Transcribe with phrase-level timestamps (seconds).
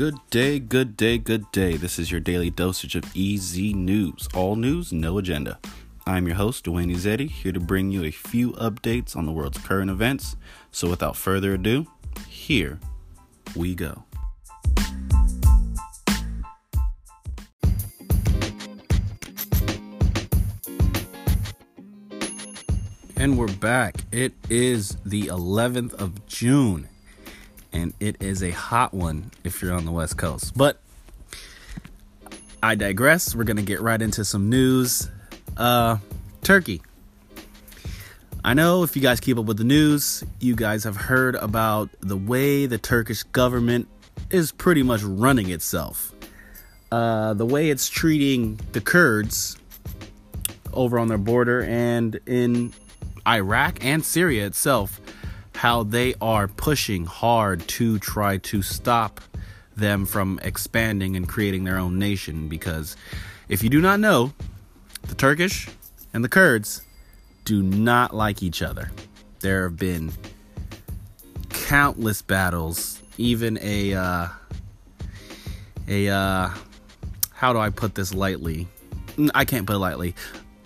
[0.00, 1.76] Good day, good day, good day.
[1.76, 4.30] This is your daily dosage of EZ News.
[4.34, 5.58] All news, no agenda.
[6.06, 9.58] I'm your host, Dwayne Izzetti, here to bring you a few updates on the world's
[9.58, 10.36] current events.
[10.72, 11.86] So without further ado,
[12.26, 12.80] here
[13.54, 14.04] we go.
[23.18, 23.96] And we're back.
[24.10, 26.88] It is the 11th of June,
[27.72, 30.56] and it is a hot one if you're on the West Coast.
[30.56, 30.80] But
[32.62, 33.34] I digress.
[33.34, 35.08] We're going to get right into some news.
[35.56, 35.98] Uh,
[36.42, 36.82] Turkey.
[38.44, 41.90] I know if you guys keep up with the news, you guys have heard about
[42.00, 43.86] the way the Turkish government
[44.30, 46.14] is pretty much running itself.
[46.90, 49.56] Uh, the way it's treating the Kurds
[50.72, 52.72] over on their border and in
[53.26, 55.00] Iraq and Syria itself,
[55.60, 59.20] how they are pushing hard to try to stop
[59.76, 62.48] them from expanding and creating their own nation.
[62.48, 62.96] Because
[63.50, 64.32] if you do not know,
[65.02, 65.68] the Turkish
[66.14, 66.80] and the Kurds
[67.44, 68.90] do not like each other.
[69.40, 70.12] There have been
[71.50, 74.28] countless battles, even a uh,
[75.86, 76.50] a uh,
[77.34, 78.66] how do I put this lightly?
[79.34, 80.14] I can't put it lightly.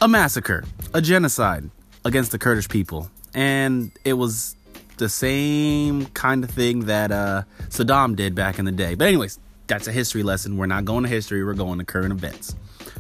[0.01, 1.69] A massacre, a genocide
[2.05, 4.55] against the Kurdish people, and it was
[4.97, 8.95] the same kind of thing that uh, Saddam did back in the day.
[8.95, 10.57] But anyways, that's a history lesson.
[10.57, 11.45] We're not going to history.
[11.45, 12.55] We're going to current events.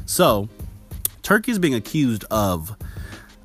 [0.06, 0.48] So,
[1.22, 2.77] Turkey is being accused of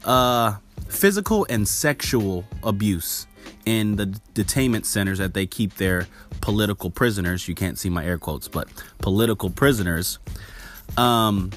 [0.04, 0.56] uh,
[0.88, 3.28] physical and sexual abuse
[3.66, 6.08] in the detainment centers that they keep their
[6.42, 7.48] political prisoners.
[7.48, 8.68] You can't see my air quotes, but
[9.00, 10.20] political prisoners.
[10.98, 11.52] Um,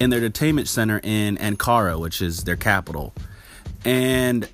[0.00, 3.14] in their detainment center in Ankara, which is their capital.
[3.84, 4.48] And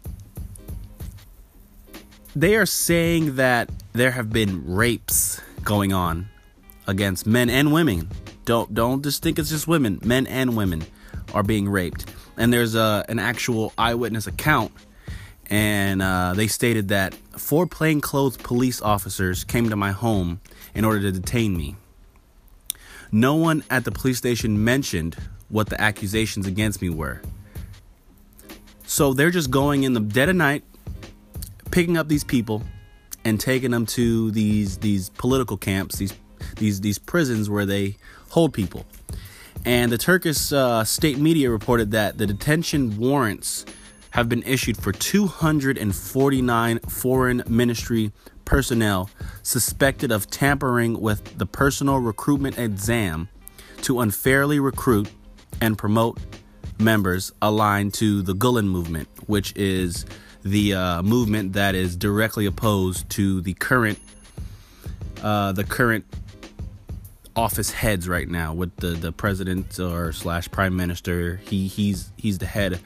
[2.34, 6.28] they are saying that there have been rapes going on
[6.86, 8.08] against men and women.
[8.44, 10.00] Don't don't just think it's just women.
[10.04, 10.84] Men and women
[11.34, 12.12] are being raped.
[12.36, 14.72] And there's a an actual eyewitness account
[15.50, 20.40] and uh, they stated that four plainclothes police officers came to my home
[20.74, 21.76] in order to detain me.
[23.10, 25.16] No one at the police station mentioned
[25.48, 27.20] what the accusations against me were.
[28.86, 30.62] So they're just going in the dead of night,
[31.70, 32.62] picking up these people
[33.24, 36.14] and taking them to these these political camps, these
[36.56, 37.96] these these prisons where they
[38.30, 38.86] hold people.
[39.64, 43.66] And the Turkish uh, state media reported that the detention warrants
[44.10, 48.10] have been issued for 249 foreign ministry
[48.44, 49.10] personnel
[49.42, 53.28] suspected of tampering with the personal recruitment exam
[53.82, 55.08] to unfairly recruit
[55.60, 56.18] and promote
[56.78, 60.06] members aligned to the Gulen movement, which is
[60.42, 63.98] the uh, movement that is directly opposed to the current
[65.22, 66.04] uh, the current
[67.36, 71.36] office heads right now with the the president or slash prime minister.
[71.44, 72.80] He he's he's the head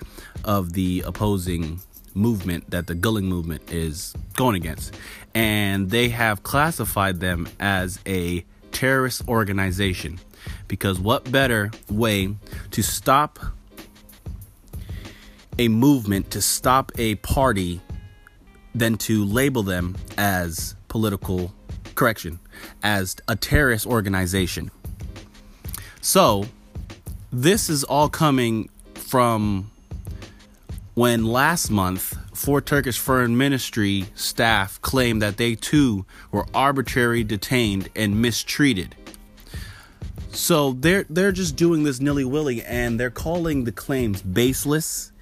[0.45, 1.81] of the opposing
[2.15, 4.95] movement that the Gulen movement is going against,
[5.35, 10.21] and they have classified them as a terrorist organization.
[10.69, 12.35] Because what better way
[12.73, 13.39] to stop
[15.59, 17.81] a movement, to stop a party,
[18.75, 21.55] than to label them as political
[21.95, 22.41] correction,
[22.83, 24.71] as a terrorist organization.
[26.01, 26.47] So,
[27.33, 29.71] this is all coming from
[30.95, 37.89] when last month four Turkish foreign ministry staff claimed that they too were arbitrarily detained
[37.97, 38.95] and mistreated.
[40.31, 45.13] So they're they're just doing this nilly willy and they're calling the claims baseless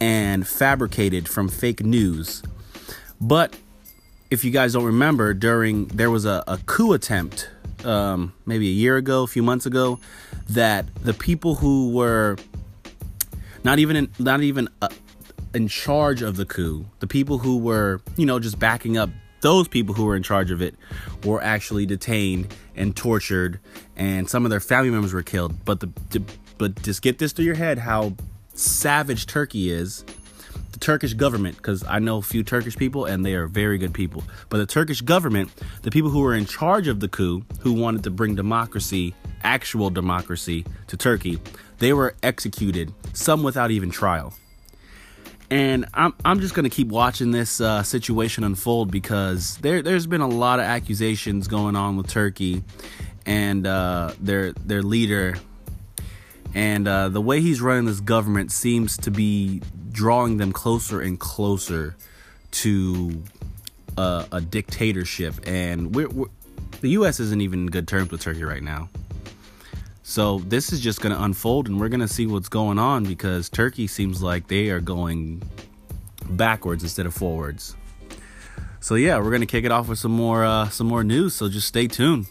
[0.00, 2.42] and fabricated from fake news.
[3.20, 3.56] But
[4.30, 7.48] if you guys don't remember, during there was a, a coup attempt
[7.84, 9.98] um, maybe a year ago, a few months ago,
[10.50, 12.36] that the people who were
[13.64, 14.88] not even in, not even uh,
[15.54, 19.68] in charge of the coup, the people who were you know just backing up those
[19.68, 20.74] people who were in charge of it
[21.24, 23.60] were actually detained and tortured,
[23.96, 25.64] and some of their family members were killed.
[25.64, 26.22] But the,
[26.58, 28.14] but just get this through your head: how
[28.58, 30.04] savage Turkey is.
[30.72, 33.94] The Turkish government, because I know a few Turkish people and they are very good
[33.94, 34.22] people.
[34.48, 35.50] But the Turkish government,
[35.82, 39.90] the people who were in charge of the coup, who wanted to bring democracy, actual
[39.90, 41.40] democracy, to Turkey,
[41.78, 44.34] they were executed, some without even trial.
[45.50, 50.20] And I'm I'm just gonna keep watching this uh, situation unfold because there there's been
[50.20, 52.62] a lot of accusations going on with Turkey
[53.24, 55.36] and uh, their their leader
[56.54, 59.62] and uh, the way he's running this government seems to be
[59.92, 61.96] drawing them closer and closer
[62.50, 63.22] to
[63.96, 65.34] a, a dictatorship.
[65.46, 66.26] And we're, we're
[66.80, 67.20] the U.S.
[67.20, 68.88] isn't even in good terms with Turkey right now.
[70.02, 73.04] So this is just going to unfold, and we're going to see what's going on
[73.04, 75.42] because Turkey seems like they are going
[76.30, 77.76] backwards instead of forwards.
[78.80, 81.34] So yeah, we're going to kick it off with some more uh, some more news.
[81.34, 82.26] So just stay tuned.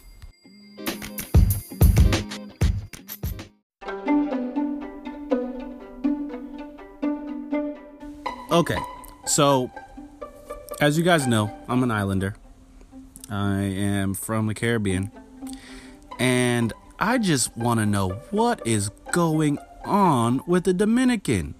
[8.58, 8.80] Okay,
[9.24, 9.70] so
[10.80, 12.34] as you guys know, I'm an islander.
[13.30, 15.12] I am from the Caribbean.
[16.18, 21.54] And I just want to know what is going on with the Dominican.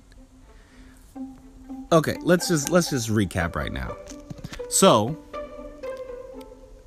[1.92, 3.96] Okay, let's just let's just recap right now.
[4.68, 5.16] So,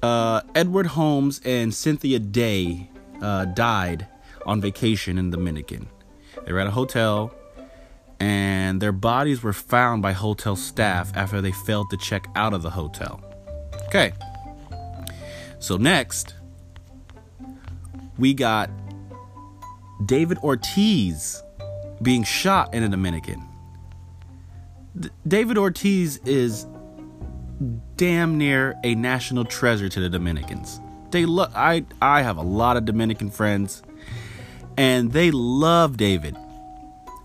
[0.04, 2.90] uh, Edward Holmes and Cynthia Day
[3.22, 4.08] uh, died
[4.46, 5.88] on vacation in the Dominican.
[6.46, 7.34] They were at a hotel,
[8.22, 12.62] and their bodies were found by hotel staff after they failed to check out of
[12.62, 13.20] the hotel.
[13.88, 14.14] Okay.
[15.58, 16.36] So next,
[18.20, 18.70] we got
[20.06, 21.42] David Ortiz
[22.04, 23.42] being shot in a Dominican.
[25.00, 26.68] D- David Ortiz is
[27.98, 30.80] damn near a national treasure to the Dominicans.
[31.10, 33.82] They look I I have a lot of Dominican friends
[34.78, 36.38] and they love David.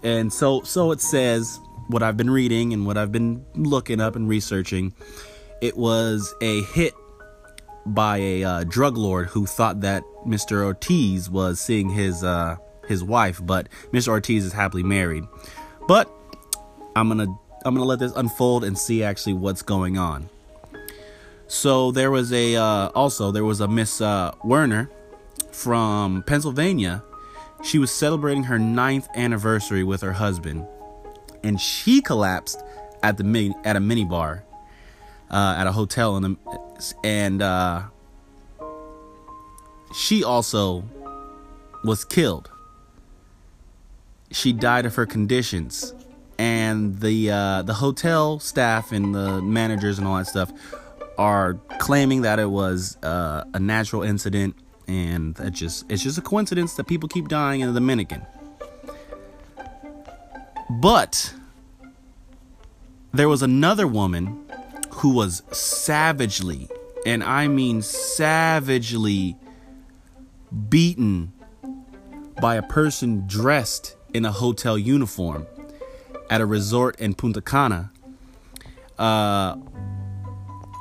[0.07, 1.59] And so so it says
[1.89, 4.95] what I've been reading and what I've been looking up and researching.
[5.61, 6.95] It was a hit
[7.87, 10.65] by a uh, drug lord who thought that Mr.
[10.65, 12.55] Ortiz was seeing his uh,
[12.87, 14.09] his wife, but Mr.
[14.09, 15.25] Ortiz is happily married.
[15.89, 16.09] But
[16.95, 17.27] I'm gonna
[17.65, 20.29] I'm gonna let this unfold and see actually what's going on.
[21.49, 24.89] So there was a uh, also there was a Miss uh, Werner
[25.51, 27.03] from Pennsylvania.
[27.67, 30.67] She was celebrating her ninth anniversary with her husband,
[31.43, 32.63] and she collapsed
[33.03, 34.45] at the mini, at a mini bar
[35.31, 37.83] uh, at a hotel in the and uh,
[39.95, 40.85] she also
[41.83, 42.51] was killed.
[44.31, 45.93] She died of her conditions,
[46.39, 50.53] and the uh, the hotel staff and the managers and all that stuff
[51.19, 54.55] are claiming that it was uh, a natural incident,
[54.89, 58.25] and that just it's just a coincidence that people keep dying in the Dominican.
[60.69, 61.33] But
[63.13, 64.45] there was another woman
[64.91, 66.69] who was savagely,
[67.05, 69.37] and I mean savagely,
[70.69, 71.33] beaten
[72.41, 75.47] by a person dressed in a hotel uniform
[76.31, 77.91] at a resort in Punta Cana
[78.99, 79.55] uh,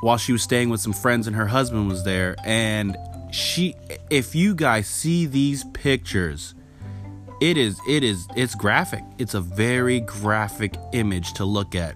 [0.01, 2.35] while she was staying with some friends and her husband was there.
[2.43, 2.97] And
[3.35, 3.75] she,
[4.09, 6.55] if you guys see these pictures,
[7.41, 9.03] it is, it is, it's graphic.
[9.17, 11.95] It's a very graphic image to look at.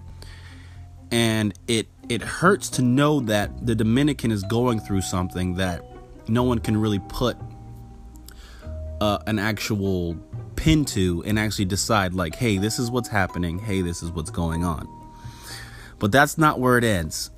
[1.10, 5.84] And it it hurts to know that the Dominican is going through something that
[6.28, 7.36] no one can really put
[9.00, 10.16] uh, an actual
[10.56, 14.30] pin to and actually decide, like, hey, this is what's happening, hey, this is what's
[14.30, 14.88] going on.
[15.98, 17.30] But that's not where it ends.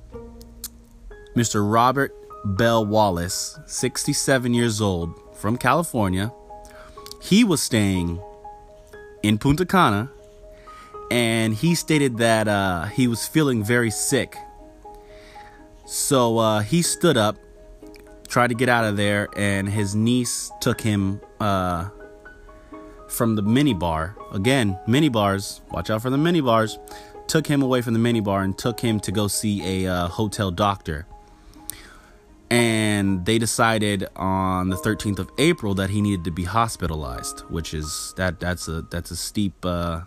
[1.35, 1.63] Mr.
[1.71, 6.31] Robert Bell Wallace, 67 years old, from California,
[7.21, 8.21] he was staying
[9.21, 10.11] in Punta Cana
[11.11, 14.37] and he stated that uh, he was feeling very sick
[15.85, 17.37] so uh, he stood up,
[18.27, 21.89] tried to get out of there, and his niece took him uh,
[23.09, 24.15] from the mini bar.
[24.31, 26.79] Again, mini bars, watch out for the mini bars.
[27.27, 30.07] Took him away from the mini bar and took him to go see a uh,
[30.07, 31.05] hotel doctor.
[32.53, 37.73] And they decided on the 13th of April that he needed to be hospitalized, which
[37.73, 40.01] is that that's a that's a steep uh,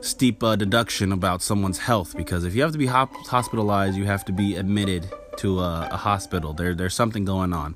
[0.00, 4.24] steep uh, deduction about someone's health because if you have to be hospitalized, you have
[4.26, 6.52] to be admitted to a, a hospital.
[6.52, 7.74] There, there's something going on.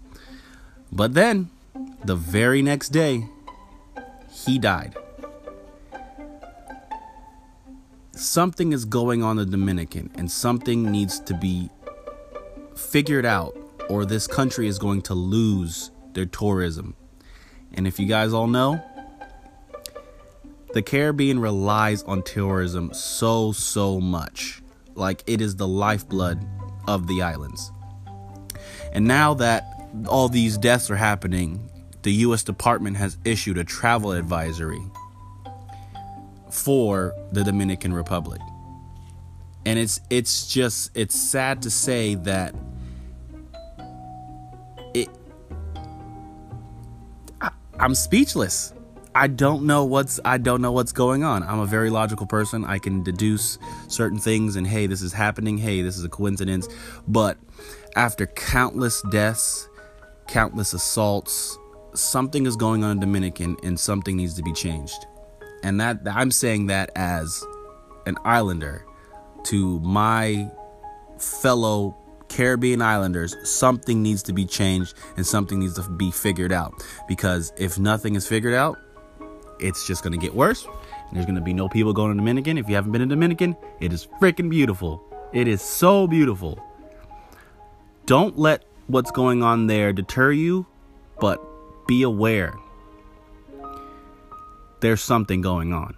[0.93, 1.51] But then,
[2.05, 3.27] the very next day,
[4.31, 4.97] he died.
[8.13, 11.71] Something is going on the Dominican, and something needs to be
[12.79, 13.57] figured out,
[13.89, 16.95] or this country is going to lose their tourism.
[17.75, 18.83] And if you guys all know,
[20.73, 24.63] the Caribbean relies on tourism so, so much.
[24.95, 26.45] Like it is the lifeblood
[26.87, 27.73] of the islands.
[28.93, 29.65] And now that
[30.09, 31.71] all these deaths are happening,
[32.03, 34.83] the US Department has issued a travel advisory
[36.51, 38.41] for the Dominican Republic.
[39.67, 42.55] And it's it's just it's sad to say that
[47.81, 48.73] I'm speechless.
[49.15, 51.43] I don't know what's I don't know what's going on.
[51.45, 52.65] I'm a very logical person.
[52.65, 55.59] I can deduce certain things and hey, this is happening.
[55.59, 56.69] Hey, this is a coincidence.
[57.07, 57.39] But
[57.95, 59.69] after countless deaths,
[60.27, 61.57] countless assaults,
[61.95, 65.07] something is going on in Dominican and something needs to be changed.
[65.63, 67.45] And that I'm saying that as
[68.07, 68.85] an islander
[69.45, 70.51] to my
[71.19, 71.97] fellow
[72.29, 76.85] Caribbean islanders, something needs to be changed and something needs to be figured out.
[77.07, 78.79] Because if nothing is figured out,
[79.61, 80.67] it's just going to get worse.
[81.13, 82.59] There's going to be no people going to Dominican.
[82.59, 85.03] If you haven't been in Dominican, it is freaking beautiful.
[85.33, 86.63] It is so beautiful.
[88.07, 90.67] Don't let what's going on there deter you,
[91.21, 91.41] but
[91.87, 92.55] be aware
[94.81, 95.97] there's something going on.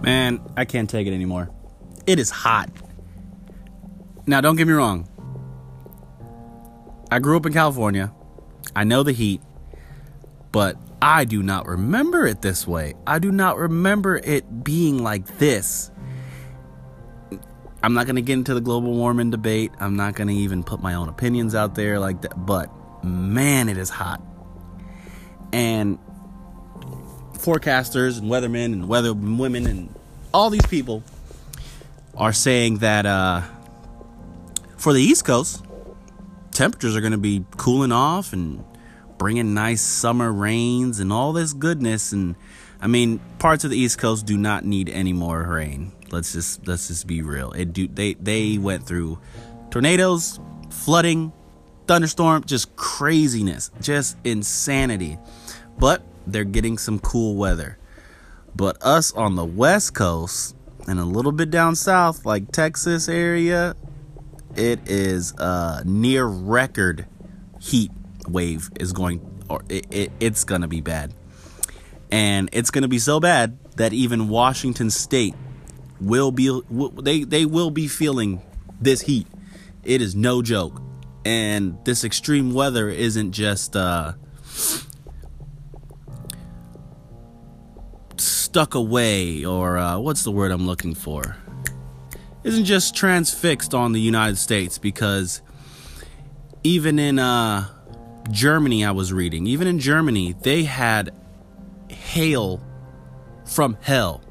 [0.00, 1.50] Man, I can't take it anymore.
[2.06, 2.70] It is hot.
[4.26, 5.08] Now, don't get me wrong.
[7.10, 8.12] I grew up in California.
[8.76, 9.40] I know the heat,
[10.52, 12.94] but I do not remember it this way.
[13.06, 15.90] I do not remember it being like this.
[17.82, 19.72] I'm not going to get into the global warming debate.
[19.80, 22.46] I'm not going to even put my own opinions out there like that.
[22.46, 22.70] But
[23.02, 24.22] man, it is hot.
[25.52, 25.98] And
[27.40, 29.94] forecasters and weathermen and weather women and
[30.32, 31.02] all these people
[32.16, 33.42] are saying that uh,
[34.76, 35.64] for the East Coast,
[36.52, 38.64] temperatures are going to be cooling off and
[39.18, 42.12] bringing nice summer rains and all this goodness.
[42.12, 42.36] And
[42.80, 45.92] I mean, parts of the East Coast do not need any more rain.
[46.10, 47.52] Let's just let's just be real.
[47.52, 49.18] It do they they went through
[49.70, 51.32] tornadoes, flooding,
[51.86, 55.18] thunderstorm, just craziness, just insanity.
[55.78, 57.78] But they're getting some cool weather.
[58.54, 63.76] But us on the West Coast and a little bit down south, like Texas area,
[64.56, 67.06] it is a near record
[67.60, 67.90] heat
[68.26, 71.14] wave is going or it, it, it's gonna be bad.
[72.10, 75.34] And it's gonna be so bad that even washington state
[76.00, 76.60] will be
[77.02, 78.42] they they will be feeling
[78.80, 79.26] this heat.
[79.84, 80.80] It is no joke.
[81.24, 84.14] And this extreme weather isn't just uh
[88.50, 91.36] stuck away or uh, what's the word i'm looking for
[92.42, 95.40] isn't just transfixed on the united states because
[96.62, 97.64] even in uh
[98.30, 101.14] Germany, I was reading, even in Germany, they had
[101.88, 102.64] hail
[103.44, 104.22] from hell.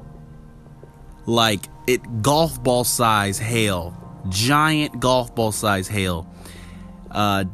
[1.26, 3.94] Like it, golf ball size hail,
[4.28, 6.32] giant golf ball size hail,
[7.10, 7.44] uh,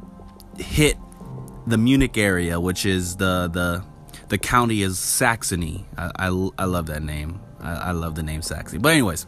[0.59, 0.97] hit
[1.67, 3.85] the Munich area, which is the the
[4.29, 5.87] the county is Saxony.
[5.97, 7.41] I I, I love that name.
[7.61, 8.81] I, I love the name Saxony.
[8.81, 9.27] But anyways,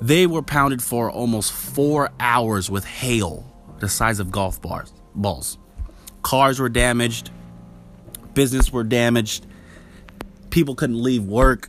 [0.00, 3.44] they were pounded for almost four hours with hail,
[3.78, 5.58] the size of golf bars balls.
[6.22, 7.30] Cars were damaged,
[8.34, 9.46] business were damaged,
[10.50, 11.68] people couldn't leave work,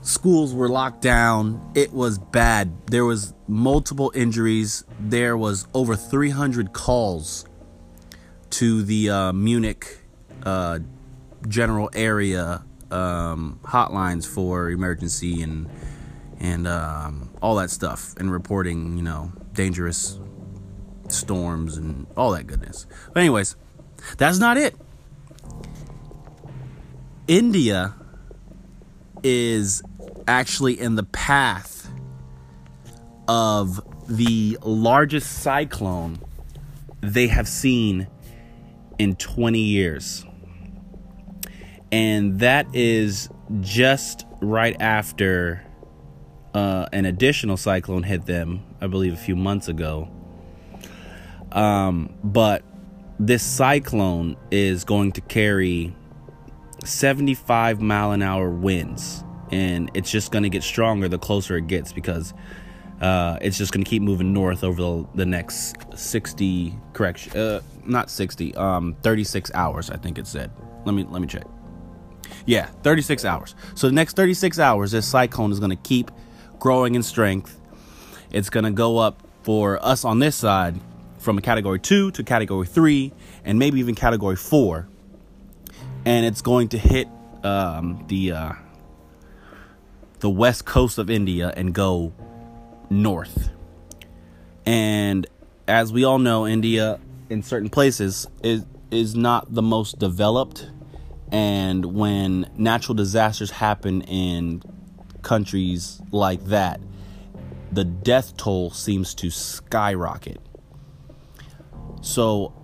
[0.00, 1.72] schools were locked down.
[1.74, 2.72] It was bad.
[2.86, 4.84] There was multiple injuries.
[5.00, 7.44] There was over 300 calls
[8.50, 9.98] to the uh, Munich
[10.44, 10.80] uh,
[11.48, 15.68] general area um, hotlines for emergency and
[16.38, 20.18] and um, all that stuff and reporting, you know, dangerous
[21.08, 22.86] storms and all that goodness.
[23.14, 23.56] But, anyways,
[24.18, 24.74] that's not it.
[27.26, 27.94] India
[29.22, 29.82] is
[30.28, 31.90] actually in the path
[33.26, 36.18] of the largest cyclone
[37.00, 38.08] they have seen
[38.98, 40.25] in 20 years.
[41.92, 43.28] And that is
[43.60, 45.64] just right after
[46.54, 50.08] uh, an additional cyclone hit them, I believe, a few months ago.
[51.52, 52.62] Um, but
[53.18, 55.94] this cyclone is going to carry
[56.84, 61.66] 75 mile an hour winds, and it's just going to get stronger the closer it
[61.66, 62.34] gets because
[63.00, 67.60] uh, it's just going to keep moving north over the, the next 60 correction, uh,
[67.84, 69.90] not 60, um, 36 hours.
[69.90, 70.50] I think it said.
[70.84, 71.44] Let me let me check.
[72.44, 73.54] Yeah, 36 hours.
[73.74, 76.10] So the next 36 hours, this cyclone is going to keep
[76.58, 77.60] growing in strength.
[78.30, 80.80] It's going to go up for us on this side
[81.18, 83.12] from a category two to category three,
[83.44, 84.88] and maybe even category four.
[86.04, 87.08] And it's going to hit
[87.42, 88.52] um, the uh,
[90.20, 92.12] the west coast of India and go
[92.90, 93.50] north.
[94.64, 95.26] And
[95.68, 100.70] as we all know, India in certain places is is not the most developed.
[101.32, 104.62] And when natural disasters happen in
[105.22, 106.80] countries like that,
[107.72, 110.40] the death toll seems to skyrocket.
[112.00, 112.54] So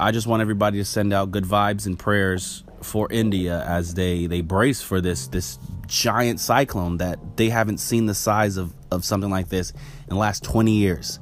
[0.00, 4.26] I just want everybody to send out good vibes and prayers for India as they
[4.26, 9.04] they brace for this this giant cyclone that they haven't seen the size of of
[9.04, 11.20] something like this in the last 20 years.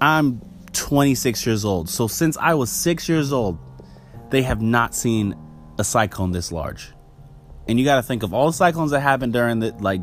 [0.00, 0.40] I'm
[0.72, 1.88] 26 years old.
[1.88, 3.58] So since I was 6 years old,
[4.30, 5.34] they have not seen
[5.78, 6.92] a cyclone this large.
[7.68, 10.00] And you got to think of all the cyclones that happened during the like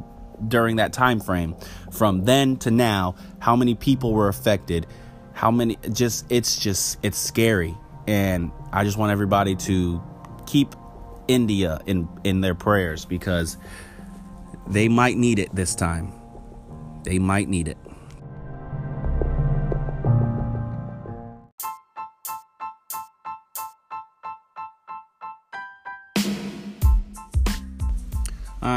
[0.47, 1.55] during that time frame
[1.91, 4.87] from then to now, how many people were affected,
[5.33, 7.75] how many just it's just it's scary
[8.07, 10.01] and I just want everybody to
[10.45, 10.75] keep
[11.27, 13.57] India in in their prayers because
[14.67, 16.11] they might need it this time.
[17.03, 17.77] They might need it.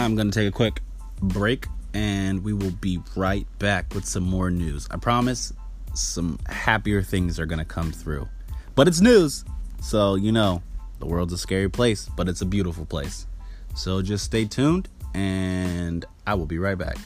[0.06, 0.82] I'm going to take a quick
[1.20, 4.86] break and we will be right back with some more news.
[4.92, 5.52] I promise
[5.94, 8.28] some happier things are going to come through.
[8.76, 9.44] But it's news.
[9.82, 10.62] So, you know,
[11.00, 13.26] the world's a scary place, but it's a beautiful place.
[13.75, 16.98] So just stay tuned and I will be right back.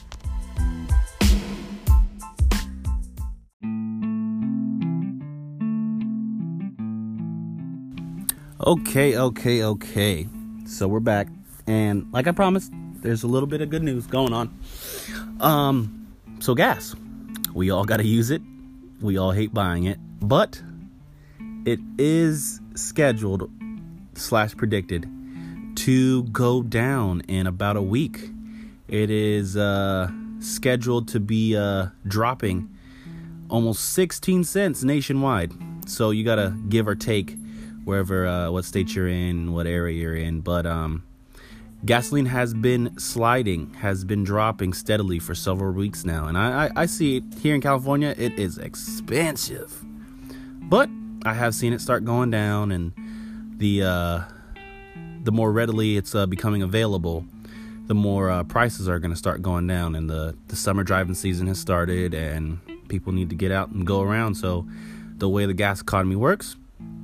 [8.63, 10.27] Okay, okay, okay.
[10.67, 11.29] So we're back.
[11.65, 14.57] And like I promised, there's a little bit of good news going on.
[15.39, 16.07] Um,
[16.39, 16.95] so gas.
[17.53, 18.41] We all got to use it.
[19.01, 20.61] We all hate buying it, but
[21.65, 23.49] it is scheduled
[24.13, 25.09] slash predicted
[25.75, 28.29] to go down in about a week.
[28.87, 32.69] It is uh, scheduled to be uh, dropping
[33.49, 35.51] almost 16 cents nationwide.
[35.87, 37.35] So you gotta give or take
[37.83, 40.41] wherever uh, what state you're in, what area you're in.
[40.41, 41.03] But um,
[41.85, 46.71] gasoline has been sliding, has been dropping steadily for several weeks now, and I, I,
[46.75, 48.13] I see it here in California.
[48.17, 49.83] It is expensive,
[50.61, 50.89] but
[51.25, 52.93] I have seen it start going down, and
[53.57, 54.21] the uh,
[55.23, 57.25] the more readily it's uh, becoming available,
[57.87, 59.95] the more uh, prices are going to start going down.
[59.95, 63.85] And the the summer driving season has started, and people need to get out and
[63.85, 64.35] go around.
[64.35, 64.67] So
[65.17, 66.55] the way the gas economy works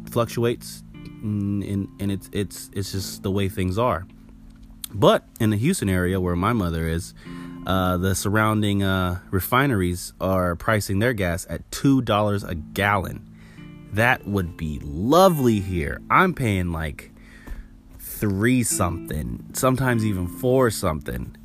[0.09, 4.05] fluctuates, and, and, and it's it's it's just the way things are.
[4.93, 7.13] But in the Houston area where my mother is,
[7.65, 13.29] uh, the surrounding uh, refineries are pricing their gas at two dollars a gallon.
[13.91, 16.01] That would be lovely here.
[16.09, 17.11] I'm paying like
[17.99, 21.35] three something, sometimes even four something.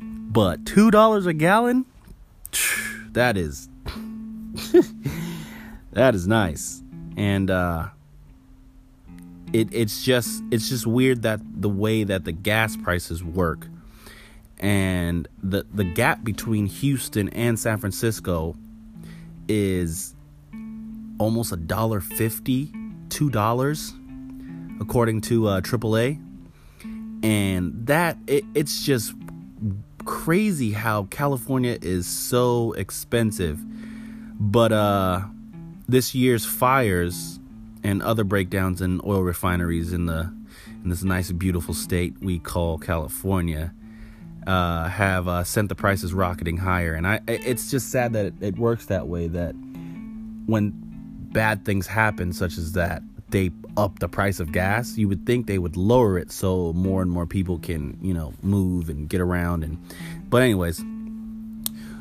[0.00, 1.86] But two dollars a gallon,
[3.10, 3.68] that is
[5.92, 6.82] that is nice.
[7.16, 7.88] And uh
[9.52, 13.68] it it's just it's just weird that the way that the gas prices work
[14.58, 18.56] and the the gap between Houston and San Francisco
[19.48, 20.14] is
[21.18, 22.72] almost a dollar fifty,
[23.08, 23.92] two dollars
[24.80, 26.20] according to uh, AAA.
[27.24, 29.14] And that it, it's just
[30.04, 33.60] crazy how California is so expensive.
[34.40, 35.22] But uh,
[35.88, 37.38] this year's fires
[37.84, 40.32] and other breakdowns in oil refineries in the
[40.82, 43.72] in this nice beautiful state we call California
[44.46, 46.94] uh, have uh, sent the prices rocketing higher.
[46.94, 49.28] And I, it's just sad that it, it works that way.
[49.28, 49.52] That
[50.46, 50.72] when
[51.32, 55.46] bad things happen, such as that, they up the price of gas, you would think
[55.46, 59.20] they would lower it so more and more people can, you know, move and get
[59.20, 59.64] around.
[59.64, 59.78] And
[60.28, 60.82] but anyways,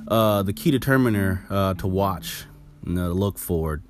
[0.07, 2.45] uh, the key determiner uh, to watch,
[2.85, 3.81] you know, to look for,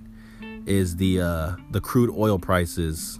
[0.65, 3.19] is the uh, the crude oil prices.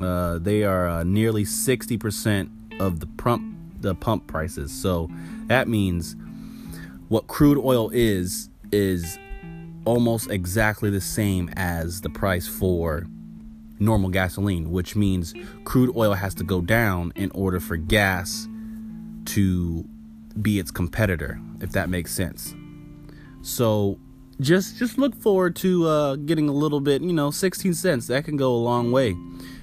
[0.00, 3.42] Uh, they are uh, nearly sixty percent of the pump
[3.80, 4.72] the pump prices.
[4.72, 5.08] So
[5.46, 6.16] that means
[7.08, 9.18] what crude oil is is
[9.84, 13.06] almost exactly the same as the price for
[13.78, 18.46] normal gasoline, which means crude oil has to go down in order for gas
[19.24, 19.84] to
[20.40, 22.54] be its competitor, if that makes sense.
[23.42, 23.98] So
[24.40, 28.06] just just look forward to uh, getting a little bit, you know, 16 cents.
[28.08, 29.16] That can go a long way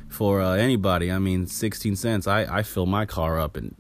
[0.08, 1.12] for uh, anybody.
[1.12, 2.28] I mean, 16 cents.
[2.28, 3.76] I, I fill my car up and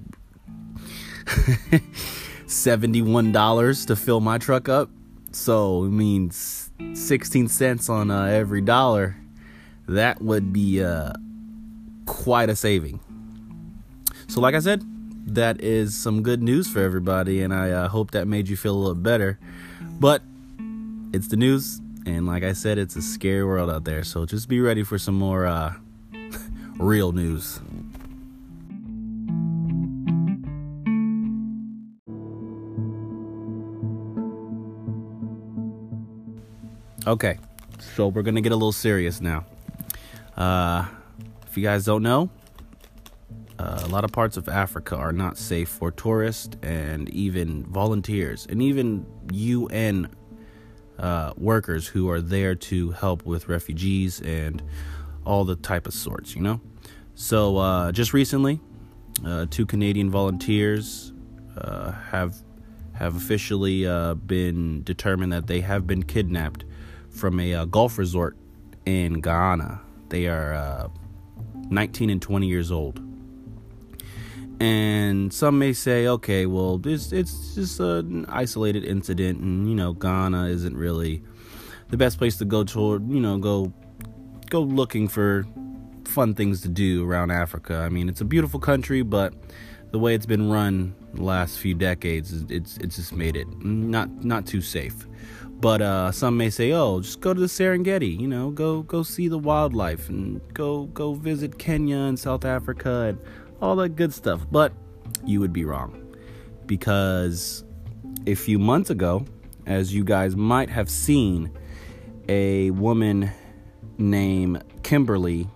[1.25, 4.89] $71 to fill my truck up.
[5.31, 9.17] So it means 16 cents on uh, every dollar
[9.87, 11.13] that would be uh,
[12.05, 12.99] quite a saving.
[14.27, 14.83] So, like I said,
[15.27, 18.75] that is some good news for everybody, and I uh, hope that made you feel
[18.75, 19.39] a little better.
[19.99, 20.21] But
[21.17, 24.03] it's the news, and like I said, it's a scary world out there.
[24.03, 25.73] So just be ready for some more uh,
[26.77, 27.59] real news.
[37.07, 37.39] Okay,
[37.79, 39.43] so we're gonna get a little serious now.
[40.35, 40.85] Uh,
[41.47, 42.29] if you guys don't know,
[43.57, 48.45] uh, a lot of parts of Africa are not safe for tourists and even volunteers
[48.47, 50.09] and even UN
[50.99, 54.63] uh, workers who are there to help with refugees and
[55.25, 56.61] all the type of sorts, you know.
[57.15, 58.59] So uh, just recently,
[59.25, 61.13] uh, two Canadian volunteers
[61.57, 62.35] uh, have
[62.93, 63.83] have officially
[64.25, 66.65] been determined that they have been kidnapped
[67.11, 68.35] from a golf resort
[68.87, 69.79] in Ghana.
[70.09, 70.89] They are
[71.69, 73.06] 19 and 20 years old
[74.59, 79.93] and some may say, okay, well, this it's just an isolated incident, and you know,
[79.93, 81.21] Ghana isn't really
[81.89, 83.71] the best place to go toward, you know, go
[84.49, 85.45] go looking for
[86.05, 87.77] fun things to do around Africa.
[87.77, 89.33] I mean, it's a beautiful country, but
[89.91, 94.23] the way it's been run the last few decades, it's it's just made it not
[94.23, 95.07] not too safe.
[95.59, 98.19] But uh, some may say, "Oh, just go to the Serengeti.
[98.19, 103.07] You know, go go see the wildlife and go go visit Kenya and South Africa
[103.09, 103.19] and
[103.61, 104.45] all that good stuff.
[104.51, 104.73] But
[105.25, 106.03] you would be wrong.
[106.65, 107.63] Because
[108.25, 109.25] a few months ago,
[109.65, 111.51] as you guys might have seen,
[112.27, 113.31] a woman
[113.97, 115.49] named Kimberly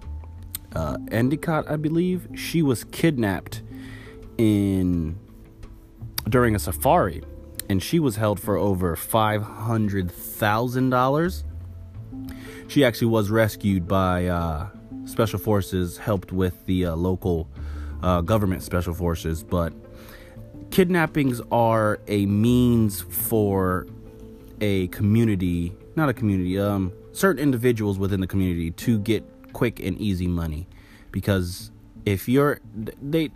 [0.74, 3.62] uh, Endicott, I believe, she was kidnapped
[4.38, 5.20] in
[6.30, 7.22] during a safari,
[7.70, 11.44] and she was held for over five hundred thousand dollars.
[12.68, 14.70] She actually was rescued by uh,
[15.06, 17.50] special forces, helped with the uh, local
[18.04, 19.74] uh, government special forces, but
[20.72, 23.88] kidnappings are a means for
[24.62, 29.98] a community, not a community, um, certain individuals within the community to get quick and
[30.00, 30.68] easy money.
[31.12, 31.72] Because
[32.06, 32.60] if you're,
[33.02, 33.32] they,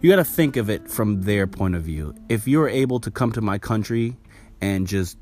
[0.00, 2.14] you got to think of it from their point of view.
[2.28, 4.16] If you're able to come to my country
[4.60, 5.16] and just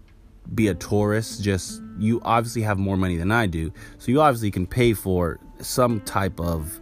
[0.54, 4.50] be a tourist, just you obviously have more money than I do, so you obviously
[4.50, 6.80] can pay for some type of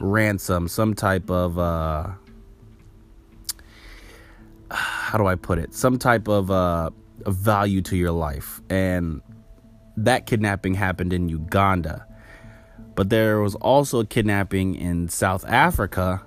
[0.00, 2.10] ransom, some type of uh,
[4.70, 5.74] how do I put it?
[5.74, 6.90] Some type of uh,
[7.26, 8.60] value to your life.
[8.68, 9.22] And
[9.96, 12.06] that kidnapping happened in Uganda.
[12.94, 16.22] But there was also a kidnapping in South Africa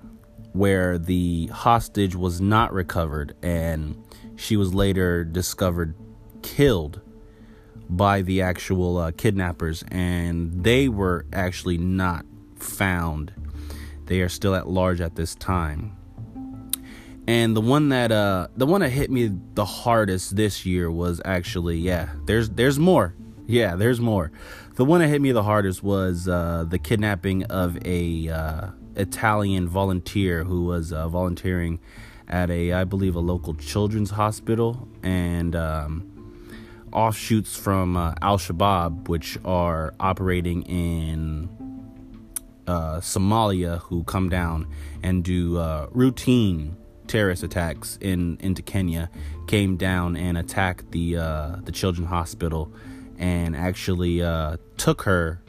[0.54, 4.02] where the hostage was not recovered and
[4.36, 5.96] she was later discovered
[6.42, 7.02] killed
[7.90, 12.26] by the actual uh, kidnappers and they were actually not
[12.56, 13.32] found
[14.08, 15.96] they are still at large at this time.
[17.28, 21.22] And the one that uh the one that hit me the hardest this year was
[21.26, 23.14] actually yeah, there's there's more.
[23.46, 24.32] Yeah, there's more.
[24.76, 29.68] The one that hit me the hardest was uh the kidnapping of a uh Italian
[29.68, 31.80] volunteer who was uh, volunteering
[32.30, 36.18] at a I believe a local children's hospital and um
[36.94, 41.50] offshoots from uh, Al Shabaab, which are operating in
[42.68, 44.68] uh, Somalia who come down
[45.04, 46.76] and do uh, routine
[47.08, 49.10] terrorist attacks in into Kenya
[49.48, 52.72] came down and attacked the uh, the children's hospital
[53.18, 55.42] and actually uh, took her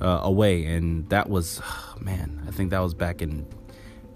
[0.00, 0.66] uh, away.
[0.66, 1.62] And that was
[2.00, 3.46] man I think that was back in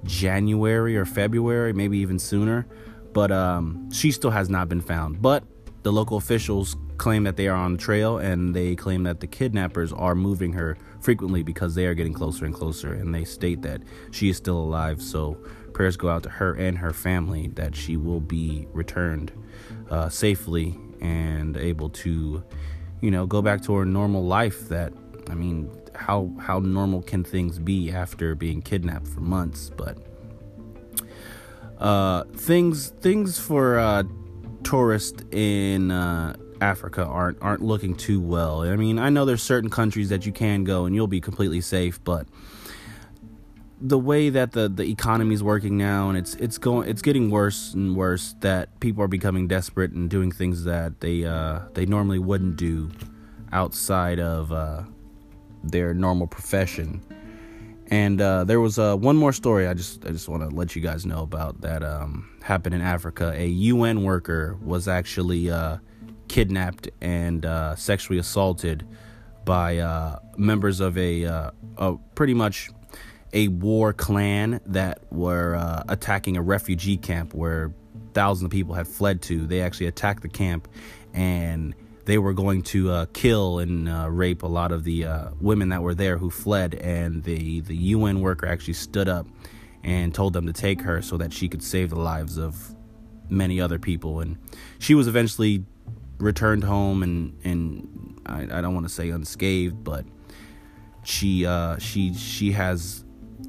[0.04, 2.66] January or February maybe even sooner.
[3.12, 5.22] But um, she still has not been found.
[5.22, 5.44] But
[5.84, 9.26] the local officials claim that they are on the trail and they claim that the
[9.26, 13.62] kidnappers are moving her frequently because they are getting closer and closer and they state
[13.62, 15.00] that she is still alive.
[15.00, 15.34] So
[15.72, 19.30] prayers go out to her and her family that she will be returned
[19.90, 22.42] uh, safely and able to
[23.00, 24.92] you know go back to her normal life that
[25.28, 29.70] i mean how how normal can things be after being kidnapped for months?
[29.70, 29.98] But
[31.78, 34.04] uh, things things for uh,
[34.62, 38.62] tourists in uh, Africa aren't aren't looking too well.
[38.62, 41.60] I mean, I know there's certain countries that you can go and you'll be completely
[41.60, 42.26] safe, but
[43.80, 47.30] the way that the the economy is working now and it's it's going it's getting
[47.30, 51.84] worse and worse that people are becoming desperate and doing things that they uh, they
[51.84, 52.90] normally wouldn't do
[53.52, 54.82] outside of uh,
[55.62, 57.02] their normal profession.
[57.88, 60.74] And uh, there was uh, one more story I just I just want to let
[60.74, 63.32] you guys know about that um, happened in Africa.
[63.36, 65.78] A UN worker was actually uh,
[66.28, 68.86] kidnapped and uh, sexually assaulted
[69.44, 72.70] by uh, members of a, uh, a, pretty much
[73.32, 77.72] a war clan that were uh, attacking a refugee camp where
[78.14, 79.46] thousands of people had fled to.
[79.46, 80.68] They actually attacked the camp
[81.12, 85.06] and they were going to uh, kill and uh, rape a lot of the
[85.40, 86.74] women that were there who fled.
[86.74, 89.26] And the, the UN worker actually stood up
[89.82, 92.74] and told them to take her so that she could save the lives of
[93.28, 94.20] many other people.
[94.20, 94.38] And
[94.78, 95.64] she was eventually
[96.18, 100.04] returned home and and I, I don't want to say unscathed, but
[101.04, 103.04] she uh, she she has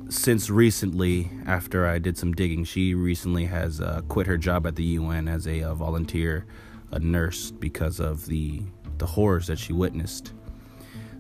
[0.09, 4.75] since recently after I did some digging, she recently has uh, quit her job at
[4.75, 6.45] the UN as a, uh, volunteer,
[6.91, 8.61] a nurse because of the
[8.97, 10.33] the horrors that she witnessed.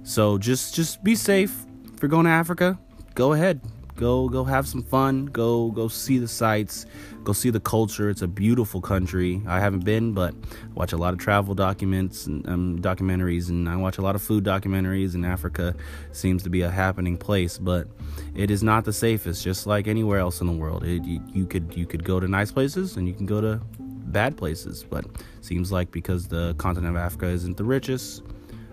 [0.03, 1.65] So just just be safe.
[1.93, 2.77] If you're going to Africa,
[3.15, 3.61] go ahead.
[3.95, 5.27] Go go have some fun.
[5.27, 6.85] Go go see the sights.
[7.23, 8.09] Go see the culture.
[8.09, 9.41] It's a beautiful country.
[9.47, 13.69] I haven't been, but I watch a lot of travel documents and um, documentaries, and
[13.69, 15.15] I watch a lot of food documentaries.
[15.15, 15.75] And Africa
[16.11, 17.87] seems to be a happening place, but
[18.35, 19.43] it is not the safest.
[19.43, 22.27] Just like anywhere else in the world, it, you, you could you could go to
[22.27, 23.61] nice places and you can go to
[24.07, 25.05] bad places, but
[25.39, 28.23] seems like because the continent of Africa isn't the richest,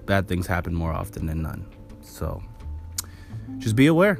[0.04, 1.64] bad things happen more often than none.
[2.00, 2.42] So
[3.58, 4.18] just be aware.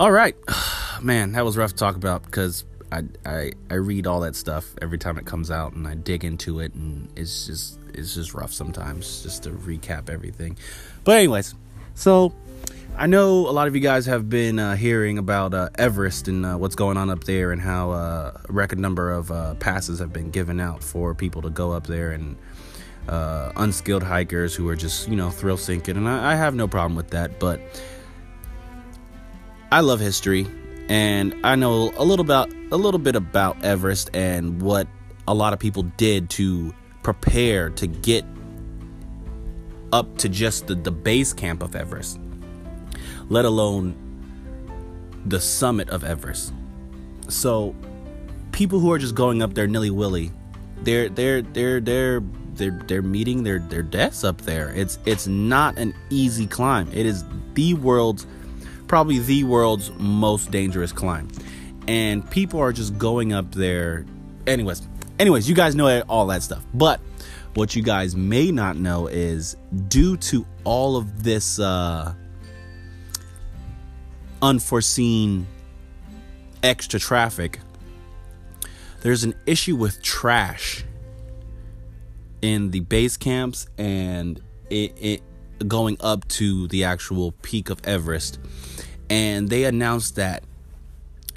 [0.00, 0.34] All right,
[1.02, 4.66] man, that was rough to talk about because I, I I read all that stuff
[4.80, 8.32] every time it comes out and I dig into it and it's just it's just
[8.32, 10.56] rough sometimes just to recap everything.
[11.04, 11.54] But anyways,
[11.94, 12.32] so
[13.00, 16.44] I know a lot of you guys have been uh, hearing about uh, Everest and
[16.44, 20.00] uh, what's going on up there, and how uh, a record number of uh, passes
[20.00, 22.36] have been given out for people to go up there, and
[23.08, 25.96] uh, unskilled hikers who are just you know thrill seeking.
[25.96, 27.62] And I, I have no problem with that, but
[29.72, 30.46] I love history,
[30.90, 34.86] and I know a little about a little bit about Everest and what
[35.26, 38.26] a lot of people did to prepare to get
[39.90, 42.20] up to just the, the base camp of Everest
[43.30, 43.94] let alone
[45.24, 46.52] the summit of Everest.
[47.28, 47.74] So
[48.52, 50.32] people who are just going up there nilly willy,
[50.82, 52.20] they're they're they're they're
[52.54, 54.70] they're they're meeting their their deaths up there.
[54.74, 56.90] It's it's not an easy climb.
[56.92, 58.26] It is the world's
[58.86, 61.28] probably the world's most dangerous climb.
[61.88, 64.04] And people are just going up there
[64.46, 64.86] anyways.
[65.18, 66.64] Anyways, you guys know all that stuff.
[66.74, 67.00] But
[67.54, 69.56] what you guys may not know is
[69.88, 72.14] due to all of this uh
[74.42, 75.46] unforeseen
[76.62, 77.60] extra traffic,
[79.02, 80.84] there's an issue with trash
[82.42, 88.38] in the base camps and it, it going up to the actual peak of Everest.
[89.08, 90.44] And they announced that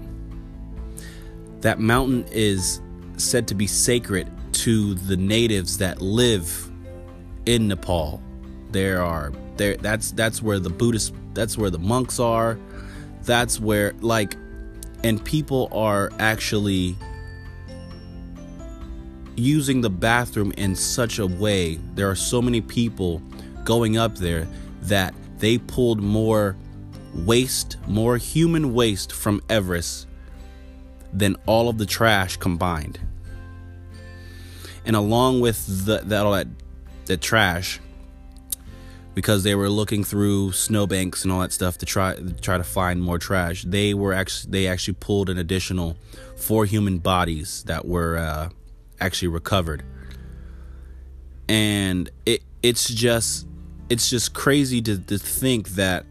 [1.61, 2.81] That mountain is
[3.17, 6.69] said to be sacred to the natives that live
[7.45, 8.21] in Nepal.
[8.71, 12.57] There are there that's that's where the Buddhist that's where the monks are.
[13.23, 14.35] That's where like
[15.03, 16.95] and people are actually
[19.35, 21.75] using the bathroom in such a way.
[21.95, 23.21] There are so many people
[23.63, 24.47] going up there
[24.83, 26.55] that they pulled more
[27.13, 30.07] waste, more human waste from Everest
[31.11, 32.99] than all of the trash combined.
[34.85, 36.47] And along with the, that all that
[37.05, 37.79] the trash,
[39.15, 42.63] because they were looking through snowbanks and all that stuff to try to try to
[42.63, 45.97] find more trash, they were actually they actually pulled an additional
[46.37, 48.49] four human bodies that were uh,
[48.99, 49.83] actually recovered.
[51.47, 53.47] And it it's just
[53.89, 56.05] it's just crazy to, to think that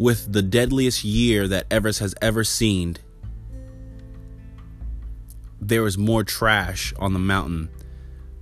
[0.00, 2.96] with the deadliest year that Everest has ever seen,
[5.60, 7.68] there is more trash on the mountain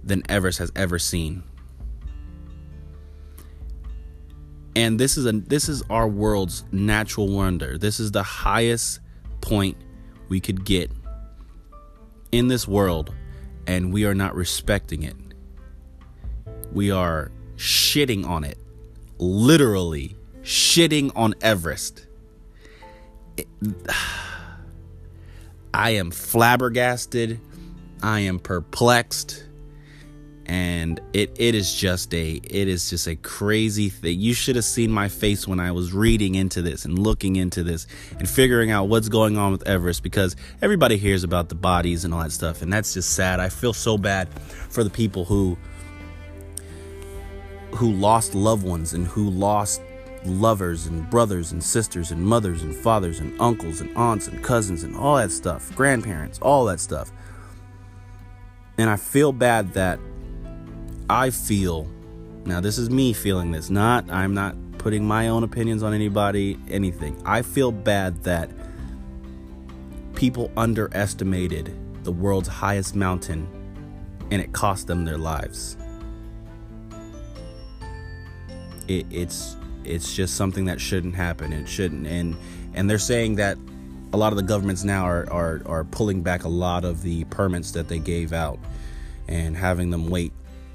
[0.04, 1.42] than Everest has ever seen.
[4.76, 7.76] And this is a this is our world's natural wonder.
[7.76, 9.00] This is the highest
[9.40, 9.76] point
[10.28, 10.92] we could get
[12.30, 13.12] in this world
[13.66, 15.16] and we are not respecting it.
[16.72, 18.58] We are shitting on it.
[19.18, 20.17] Literally
[20.48, 22.06] shitting on Everest.
[25.74, 27.38] I am flabbergasted.
[28.02, 29.44] I am perplexed.
[30.46, 34.18] And it, it is just a it is just a crazy thing.
[34.18, 37.62] You should have seen my face when I was reading into this and looking into
[37.62, 37.86] this
[38.18, 42.14] and figuring out what's going on with Everest because everybody hears about the bodies and
[42.14, 43.38] all that stuff and that's just sad.
[43.38, 44.32] I feel so bad
[44.70, 45.58] for the people who
[47.72, 49.82] who lost loved ones and who lost
[50.24, 54.82] lovers and brothers and sisters and mothers and fathers and uncles and aunts and cousins
[54.82, 57.12] and all that stuff, grandparents, all that stuff.
[58.78, 59.98] And I feel bad that
[61.10, 61.88] I feel
[62.44, 66.58] now this is me feeling this, not I'm not putting my own opinions on anybody,
[66.68, 67.20] anything.
[67.26, 68.50] I feel bad that
[70.14, 73.46] people underestimated the world's highest mountain
[74.30, 75.76] and it cost them their lives.
[78.86, 79.57] It, it's
[79.88, 81.52] it's just something that shouldn't happen.
[81.52, 82.06] It shouldn't.
[82.06, 82.36] And
[82.74, 83.58] and they're saying that
[84.12, 87.24] a lot of the governments now are are are pulling back a lot of the
[87.24, 88.58] permits that they gave out
[89.28, 90.32] and having them wait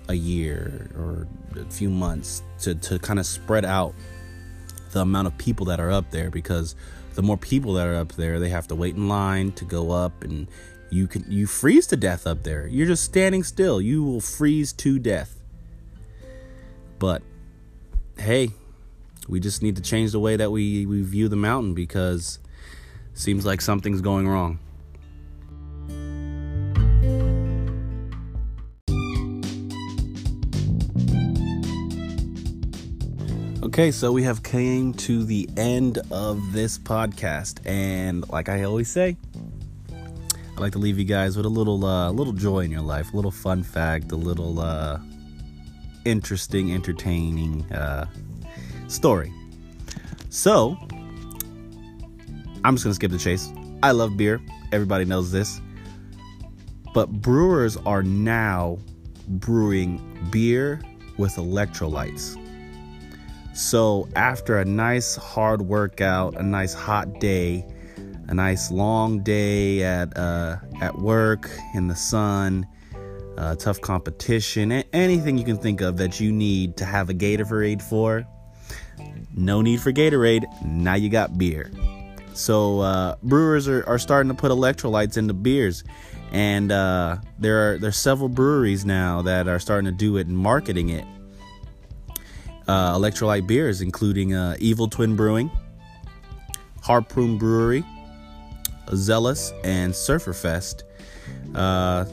[0.10, 1.28] a year or
[1.60, 3.94] a few months to to kind of spread out
[4.92, 6.76] the amount of people that are up there because
[7.16, 9.92] the more people that are up there, they have to wait in line to go
[9.92, 10.48] up and
[10.90, 12.68] you can you freeze to death up there.
[12.68, 13.82] You're just standing still.
[13.82, 15.40] You will freeze to death.
[17.00, 17.24] But
[18.18, 18.52] hey,
[19.28, 22.40] we just need to change the way that we, we view the mountain because
[23.14, 24.60] it seems like something's going wrong.
[33.64, 38.88] Okay, so we have came to the end of this podcast, and like I always
[38.90, 39.18] say,
[40.56, 43.14] I like to leave you guys with a little, uh, little joy in your life,
[43.14, 45.00] a little fun fact, a little uh,
[46.06, 48.06] interesting, entertaining uh,
[48.88, 49.34] story.
[50.30, 50.78] So,
[52.64, 53.52] I'm just going to skip the chase.
[53.82, 54.42] I love beer.
[54.72, 55.62] Everybody knows this.
[56.94, 58.78] But brewers are now
[59.28, 60.82] brewing beer
[61.18, 62.40] with electrolytes.
[63.54, 67.66] So, after a nice hard workout, a nice hot day,
[68.28, 72.66] a nice long day at uh, at work in the sun,
[73.38, 77.82] uh, tough competition, anything you can think of that you need to have a Gatorade
[77.82, 78.26] for,
[79.36, 80.46] no need for Gatorade.
[80.64, 81.72] Now you got beer.
[82.34, 85.84] So uh, brewers are, are starting to put electrolytes into beers,
[86.32, 90.38] and uh, there are there's several breweries now that are starting to do it and
[90.38, 91.06] marketing it.
[92.68, 95.52] Uh, electrolyte beers, including uh, Evil Twin Brewing,
[96.82, 97.84] Harpoon Brewery,
[98.96, 100.84] Zelus, and Sufferfest.
[101.54, 102.06] Uh,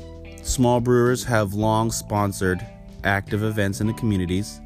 [0.43, 2.67] small brewers have long sponsored
[3.05, 4.61] active events in the communities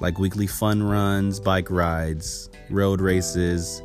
[0.00, 3.82] like weekly fun runs, bike rides, road races,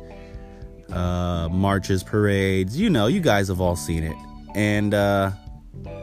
[0.90, 2.78] uh, marches, parades.
[2.78, 4.16] You know, you guys have all seen it.
[4.54, 5.32] And uh,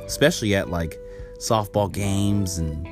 [0.05, 0.97] especially at like
[1.39, 2.87] softball games and,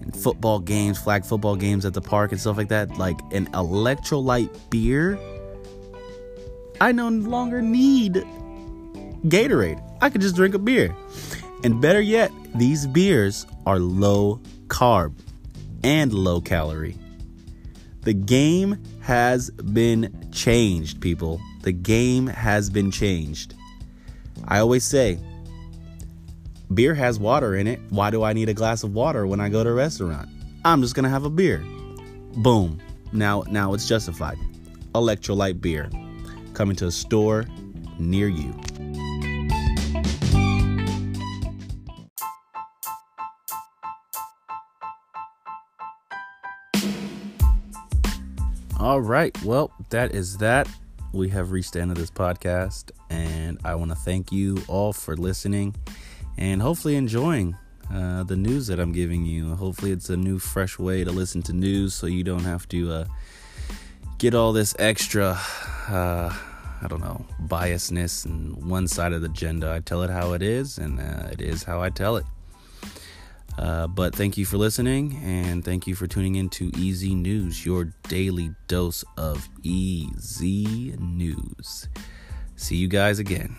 [0.00, 3.46] and football games, flag football games at the park and stuff like that, like an
[3.52, 5.18] electrolyte beer.
[6.80, 8.24] I no longer need
[9.24, 9.82] Gatorade.
[10.00, 10.94] I could just drink a beer.
[11.64, 15.14] And better yet, these beers are low carb
[15.86, 16.98] and low calorie.
[18.02, 21.40] The game has been changed, people.
[21.62, 23.54] The game has been changed.
[24.48, 25.20] I always say,
[26.74, 27.80] beer has water in it.
[27.90, 30.28] Why do I need a glass of water when I go to a restaurant?
[30.64, 31.64] I'm just gonna have a beer.
[32.38, 32.80] Boom.
[33.12, 34.38] Now, now it's justified.
[34.92, 35.88] Electrolyte beer
[36.52, 37.44] coming to a store
[38.00, 38.52] near you.
[48.96, 49.36] All right.
[49.42, 50.66] Well, that is that.
[51.12, 54.94] We have reached the end of this podcast, and I want to thank you all
[54.94, 55.76] for listening
[56.38, 57.54] and hopefully enjoying
[57.92, 59.54] uh, the news that I'm giving you.
[59.54, 62.90] Hopefully, it's a new, fresh way to listen to news so you don't have to
[62.90, 63.04] uh,
[64.16, 65.38] get all this extra,
[65.90, 66.34] uh,
[66.80, 69.72] I don't know, biasness and one sided agenda.
[69.72, 72.24] I tell it how it is, and uh, it is how I tell it.
[73.58, 77.64] Uh, but thank you for listening and thank you for tuning in to Easy News,
[77.64, 81.88] your daily dose of easy news.
[82.56, 83.56] See you guys again.